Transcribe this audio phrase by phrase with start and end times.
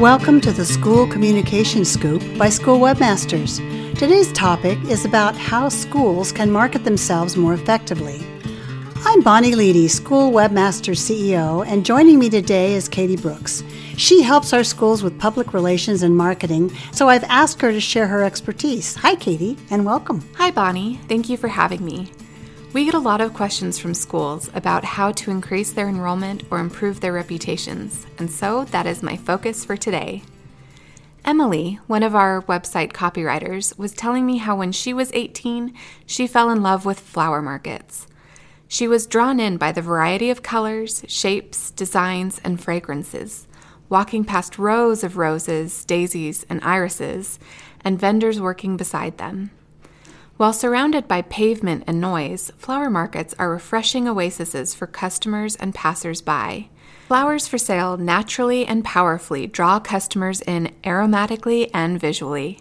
[0.00, 3.56] Welcome to the School Communication Scoop by School Webmasters.
[3.98, 8.20] Today's topic is about how schools can market themselves more effectively.
[9.06, 13.64] I'm Bonnie Leedy, School Webmaster CEO, and joining me today is Katie Brooks.
[13.96, 18.06] She helps our schools with public relations and marketing, so I've asked her to share
[18.06, 18.96] her expertise.
[18.96, 20.22] Hi, Katie, and welcome.
[20.34, 21.00] Hi, Bonnie.
[21.08, 22.12] Thank you for having me.
[22.76, 26.58] We get a lot of questions from schools about how to increase their enrollment or
[26.58, 30.22] improve their reputations, and so that is my focus for today.
[31.24, 35.72] Emily, one of our website copywriters, was telling me how when she was 18,
[36.04, 38.06] she fell in love with flower markets.
[38.68, 43.48] She was drawn in by the variety of colors, shapes, designs, and fragrances,
[43.88, 47.38] walking past rows of roses, daisies, and irises,
[47.82, 49.50] and vendors working beside them.
[50.36, 56.20] While surrounded by pavement and noise, flower markets are refreshing oases for customers and passers
[56.20, 56.68] by.
[57.08, 62.60] Flowers for sale naturally and powerfully draw customers in aromatically and visually.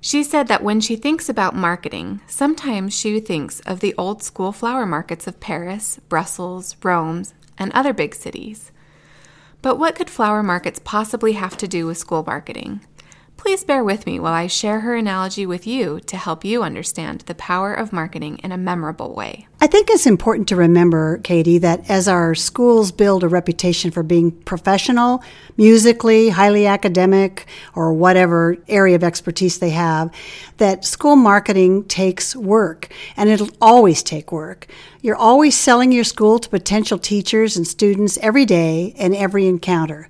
[0.00, 4.50] She said that when she thinks about marketing, sometimes she thinks of the old school
[4.50, 7.22] flower markets of Paris, Brussels, Rome,
[7.56, 8.72] and other big cities.
[9.62, 12.80] But what could flower markets possibly have to do with school marketing?
[13.44, 17.20] Please bear with me while I share her analogy with you to help you understand
[17.26, 19.46] the power of marketing in a memorable way.
[19.60, 24.02] I think it's important to remember, Katie, that as our schools build a reputation for
[24.02, 25.22] being professional,
[25.58, 30.10] musically, highly academic, or whatever area of expertise they have,
[30.56, 34.68] that school marketing takes work, and it'll always take work.
[35.02, 40.08] You're always selling your school to potential teachers and students every day and every encounter.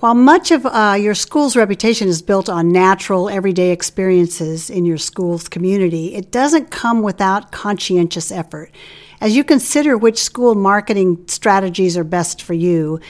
[0.00, 4.96] While much of uh, your school's reputation is built on natural, everyday experiences in your
[4.96, 8.70] school's community, it doesn't come without conscientious effort.
[9.20, 13.00] As you consider which school marketing strategies are best for you,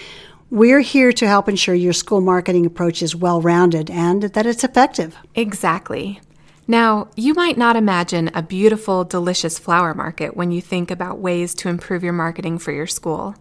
[0.49, 4.65] we're here to help ensure your school marketing approach is well rounded and that it's
[4.65, 5.15] effective.
[5.35, 6.23] Exactly.
[6.67, 11.55] Now, you might not imagine a beautiful, delicious flower market when you think about ways
[11.57, 13.35] to improve your marketing for your school.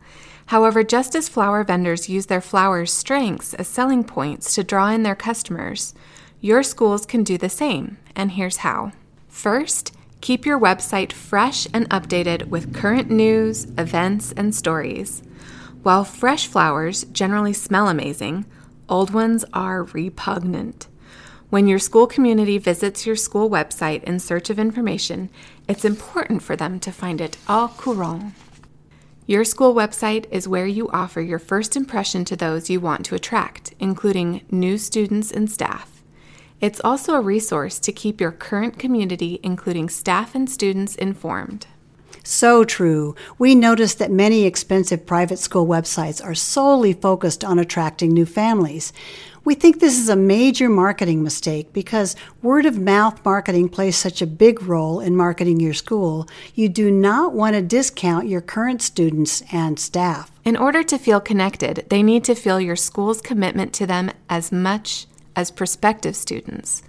[0.47, 5.03] However, just as flower vendors use their flowers' strengths as selling points to draw in
[5.03, 5.93] their customers,
[6.39, 8.93] your schools can do the same, and here's how.
[9.27, 15.21] First, keep your website fresh and updated with current news, events, and stories.
[15.83, 18.45] While fresh flowers generally smell amazing,
[18.87, 20.87] old ones are repugnant.
[21.49, 25.29] When your school community visits your school website in search of information,
[25.67, 28.33] it's important for them to find it au courant.
[29.29, 33.15] Your school website is where you offer your first impression to those you want to
[33.15, 36.01] attract, including new students and staff.
[36.61, 41.67] It's also a resource to keep your current community, including staff and students, informed.
[42.27, 43.15] So true.
[43.39, 48.91] We notice that many expensive private school websites are solely focused on attracting new families.
[49.45, 54.21] We think this is a major marketing mistake because word of mouth marketing plays such
[54.21, 56.27] a big role in marketing your school.
[56.53, 60.29] You do not want to discount your current students and staff.
[60.43, 64.51] In order to feel connected, they need to feel your school's commitment to them as
[64.51, 66.83] much as prospective students.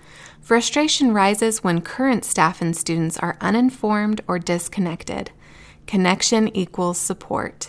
[0.48, 5.30] Frustration rises when current staff and students are uninformed or disconnected.
[5.86, 7.68] Connection equals support.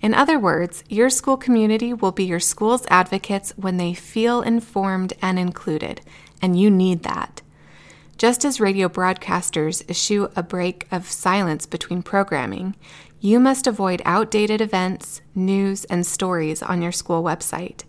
[0.00, 5.14] In other words, your school community will be your school's advocates when they feel informed
[5.20, 6.00] and included,
[6.40, 7.42] and you need that.
[8.18, 12.76] Just as radio broadcasters eschew a break of silence between programming,
[13.18, 17.82] you must avoid outdated events, news, and stories on your school website.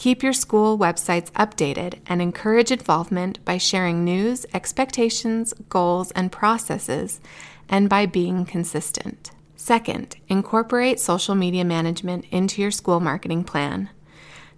[0.00, 7.20] Keep your school websites updated and encourage involvement by sharing news, expectations, goals, and processes,
[7.68, 9.30] and by being consistent.
[9.56, 13.90] Second, incorporate social media management into your school marketing plan.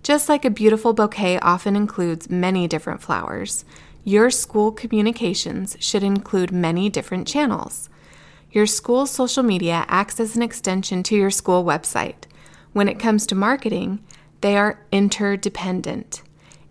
[0.05, 3.65] Just like a beautiful bouquet often includes many different flowers,
[4.05, 7.91] your school communications should include many different channels.
[8.53, 12.27] Your school's social media acts as an extension to your school website.
[12.73, 14.05] When it comes to marketing,
[14.43, 16.23] they are interdependent.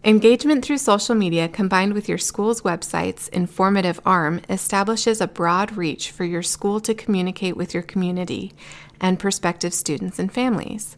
[0.03, 6.11] Engagement through social media combined with your school's website's informative arm establishes a broad reach
[6.11, 8.51] for your school to communicate with your community
[8.99, 10.97] and prospective students and families.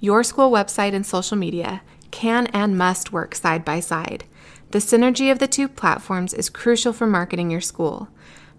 [0.00, 4.24] Your school website and social media can and must work side by side.
[4.72, 8.08] The synergy of the two platforms is crucial for marketing your school.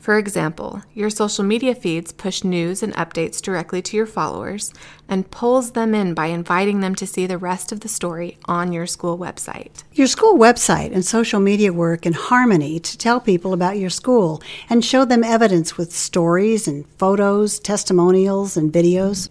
[0.05, 4.71] For example, your social media feeds push news and updates directly to your followers
[5.09, 8.71] and pulls them in by inviting them to see the rest of the story on
[8.71, 9.81] your school website.
[9.93, 14.43] Your school website and social media work in harmony to tell people about your school
[14.69, 19.29] and show them evidence with stories and photos, testimonials, and videos.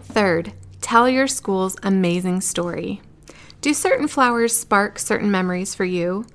[0.00, 0.52] Third,
[0.82, 3.00] tell your school's amazing story.
[3.62, 6.26] Do certain flowers spark certain memories for you?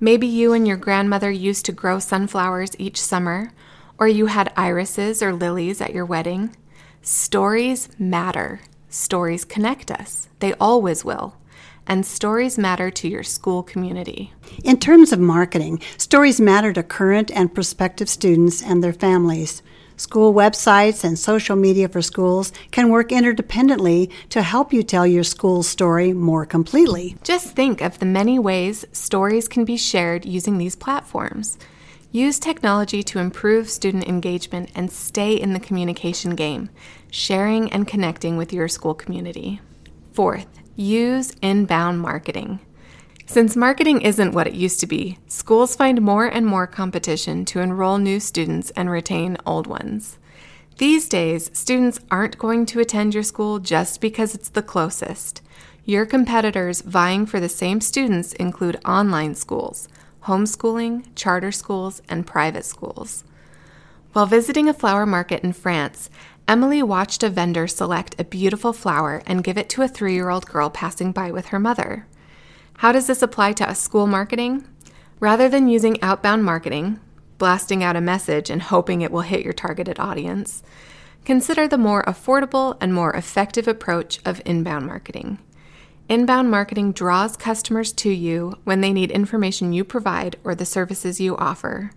[0.00, 3.52] Maybe you and your grandmother used to grow sunflowers each summer,
[3.98, 6.54] or you had irises or lilies at your wedding.
[7.02, 8.60] Stories matter.
[8.88, 10.28] Stories connect us.
[10.38, 11.36] They always will.
[11.86, 14.32] And stories matter to your school community.
[14.62, 19.62] In terms of marketing, stories matter to current and prospective students and their families.
[19.98, 25.24] School websites and social media for schools can work interdependently to help you tell your
[25.24, 27.16] school's story more completely.
[27.24, 31.58] Just think of the many ways stories can be shared using these platforms.
[32.12, 36.70] Use technology to improve student engagement and stay in the communication game,
[37.10, 39.60] sharing and connecting with your school community.
[40.12, 40.46] Fourth,
[40.76, 42.60] use inbound marketing.
[43.30, 47.60] Since marketing isn't what it used to be, schools find more and more competition to
[47.60, 50.16] enroll new students and retain old ones.
[50.78, 55.42] These days, students aren't going to attend your school just because it's the closest.
[55.84, 59.88] Your competitors vying for the same students include online schools,
[60.22, 63.24] homeschooling, charter schools, and private schools.
[64.14, 66.08] While visiting a flower market in France,
[66.48, 70.30] Emily watched a vendor select a beautiful flower and give it to a three year
[70.30, 72.06] old girl passing by with her mother.
[72.78, 74.64] How does this apply to school marketing?
[75.18, 77.00] Rather than using outbound marketing,
[77.36, 80.62] blasting out a message and hoping it will hit your targeted audience,
[81.24, 85.40] consider the more affordable and more effective approach of inbound marketing.
[86.08, 91.20] Inbound marketing draws customers to you when they need information you provide or the services
[91.20, 91.90] you offer.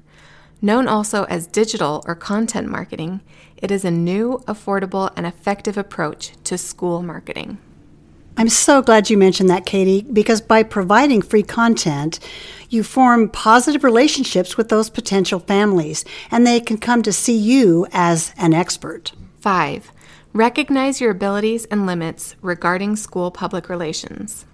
[0.63, 3.21] Known also as digital or content marketing,
[3.55, 7.59] it is a new, affordable, and effective approach to school marketing.
[8.41, 12.17] I'm so glad you mentioned that, Katie, because by providing free content,
[12.71, 17.85] you form positive relationships with those potential families, and they can come to see you
[17.91, 19.11] as an expert.
[19.39, 19.91] Five,
[20.33, 24.47] recognize your abilities and limits regarding school public relations.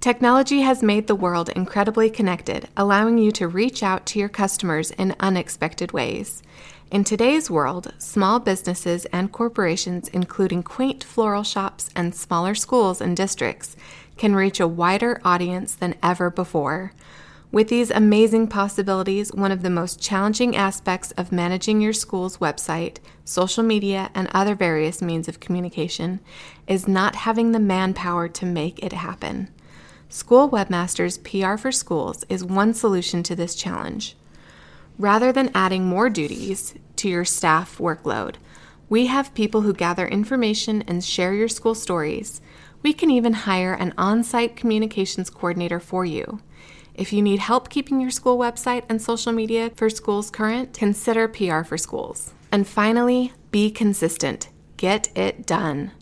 [0.00, 4.90] Technology has made the world incredibly connected, allowing you to reach out to your customers
[4.90, 6.42] in unexpected ways.
[6.90, 13.16] In today's world, small businesses and corporations, including quaint floral shops and smaller schools and
[13.16, 13.76] districts,
[14.16, 16.92] can reach a wider audience than ever before.
[17.52, 22.96] With these amazing possibilities, one of the most challenging aspects of managing your school's website,
[23.24, 26.18] social media, and other various means of communication
[26.66, 29.48] is not having the manpower to make it happen.
[30.08, 34.16] School Webmasters PR for Schools is one solution to this challenge.
[35.00, 38.34] Rather than adding more duties to your staff workload,
[38.90, 42.42] we have people who gather information and share your school stories.
[42.82, 46.42] We can even hire an on site communications coordinator for you.
[46.92, 51.28] If you need help keeping your school website and social media for schools current, consider
[51.28, 52.34] PR for schools.
[52.52, 54.50] And finally, be consistent.
[54.76, 55.92] Get it done.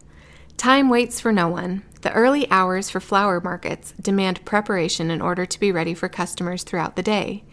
[0.56, 1.84] Time waits for no one.
[2.00, 6.64] The early hours for flower markets demand preparation in order to be ready for customers
[6.64, 7.44] throughout the day.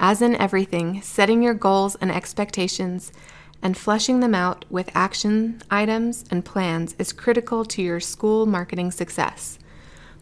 [0.00, 3.12] As in everything, setting your goals and expectations
[3.60, 8.92] and fleshing them out with action items and plans is critical to your school marketing
[8.92, 9.58] success.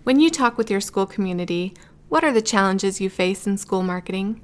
[0.04, 1.74] When you talk with your school community,
[2.08, 4.40] what are the challenges you face in school marketing?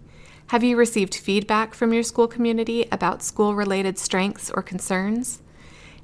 [0.48, 5.40] Have you received feedback from your school community about school related strengths or concerns?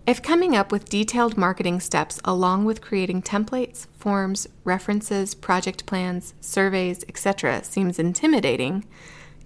[0.06, 6.32] If coming up with detailed marketing steps along with creating templates, forms, references, project plans,
[6.40, 7.62] surveys, etc.
[7.62, 8.86] seems intimidating,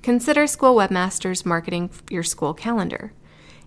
[0.02, 3.12] Consider School Webmasters Marketing Your School Calendar.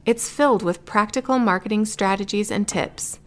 [0.06, 3.20] It's filled with practical marketing strategies and tips.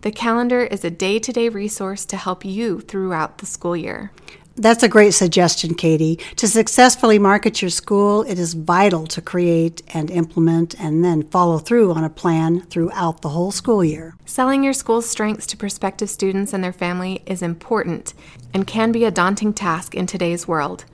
[0.00, 4.10] The calendar is a day to day resource to help you throughout the school year.
[4.54, 6.18] That's a great suggestion, Katie.
[6.36, 11.58] To successfully market your school, it is vital to create and implement and then follow
[11.58, 14.14] through on a plan throughout the whole school year.
[14.24, 18.14] Selling your school's strengths to prospective students and their family is important
[18.54, 20.86] and can be a daunting task in today's world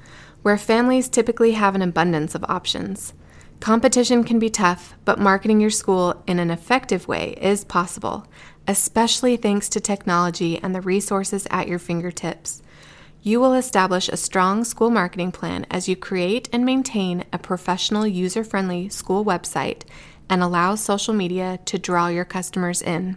[0.43, 3.15] where families typically have an abundance of options.
[3.61, 8.27] Competition can be tough, but marketing your school in an effective way is possible,
[8.67, 12.61] especially thanks to technology and the resources at your fingertips.
[13.23, 18.05] You will establish a strong school marketing plan as you create and maintain a professional,
[18.05, 19.83] user friendly school website
[20.29, 23.17] and allow social media to draw your customers in.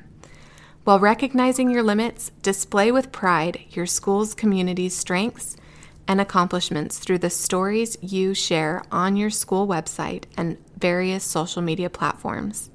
[0.83, 5.57] While recognizing your limits, display with pride your school's community's strengths
[6.07, 11.89] and accomplishments through the stories you share on your school website and various social media
[11.89, 12.69] platforms.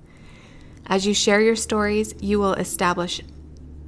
[0.86, 3.20] As you share your stories, you will establish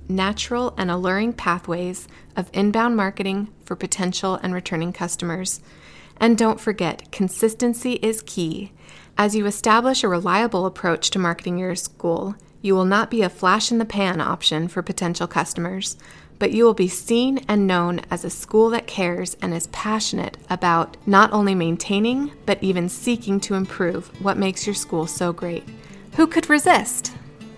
[0.09, 2.07] natural and alluring pathways
[2.37, 5.61] of inbound marketing for potential and returning customers.
[6.19, 8.73] And don't forget, consistency is key.
[9.19, 13.29] As you establish a reliable approach to marketing your school, You will not be a
[13.29, 15.97] flash in the pan option for potential customers,
[16.43, 20.37] but you will be seen and known as a school that cares and is passionate
[20.51, 25.63] about not only maintaining, but even seeking to improve what makes your school so great.
[26.17, 27.13] Who could resist?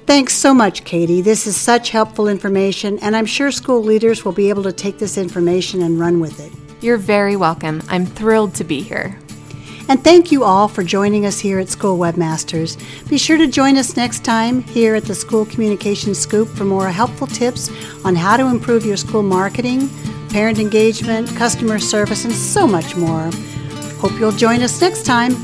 [0.04, 1.22] Thanks so much, Katie.
[1.22, 4.98] This is such helpful information, and I'm sure school leaders will be able to take
[4.98, 6.52] this information and run with it.
[6.82, 7.82] You're very welcome.
[7.88, 9.18] I'm thrilled to be here.
[9.86, 12.78] And thank you all for joining us here at School Webmasters.
[13.08, 16.88] Be sure to join us next time here at the School Communication Scoop for more
[16.88, 17.70] helpful tips
[18.02, 19.90] on how to improve your school marketing,
[20.30, 23.30] parent engagement, customer service, and so much more.
[23.98, 25.34] Hope you'll join us next time.